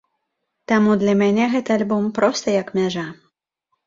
Таму 0.69 0.95
для 1.03 1.11
мяне 1.19 1.45
гэты 1.53 1.71
альбом 1.75 2.07
проста 2.19 2.47
як 2.63 2.73
мяжа. 2.79 3.05